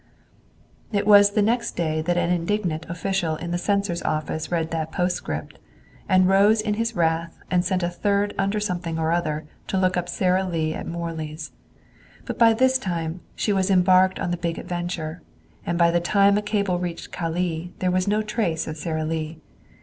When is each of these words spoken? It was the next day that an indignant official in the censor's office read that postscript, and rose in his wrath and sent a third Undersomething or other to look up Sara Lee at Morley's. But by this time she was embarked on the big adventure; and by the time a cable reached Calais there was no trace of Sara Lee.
It 0.91 1.05
was 1.05 1.33
the 1.33 1.43
next 1.43 1.75
day 1.75 2.01
that 2.01 2.17
an 2.17 2.31
indignant 2.31 2.87
official 2.89 3.35
in 3.35 3.51
the 3.51 3.59
censor's 3.59 4.01
office 4.01 4.51
read 4.51 4.71
that 4.71 4.91
postscript, 4.91 5.59
and 6.09 6.27
rose 6.27 6.59
in 6.59 6.73
his 6.73 6.95
wrath 6.95 7.37
and 7.51 7.63
sent 7.63 7.83
a 7.83 7.89
third 7.91 8.33
Undersomething 8.35 8.97
or 8.97 9.11
other 9.11 9.45
to 9.67 9.77
look 9.77 9.97
up 9.97 10.09
Sara 10.09 10.43
Lee 10.43 10.73
at 10.73 10.87
Morley's. 10.87 11.51
But 12.25 12.39
by 12.39 12.55
this 12.55 12.79
time 12.79 13.19
she 13.35 13.53
was 13.53 13.69
embarked 13.69 14.19
on 14.19 14.31
the 14.31 14.37
big 14.37 14.57
adventure; 14.57 15.21
and 15.67 15.77
by 15.77 15.91
the 15.91 16.01
time 16.01 16.35
a 16.35 16.41
cable 16.41 16.79
reached 16.79 17.11
Calais 17.11 17.69
there 17.77 17.91
was 17.91 18.07
no 18.07 18.23
trace 18.23 18.65
of 18.65 18.77
Sara 18.77 19.05
Lee. 19.05 19.37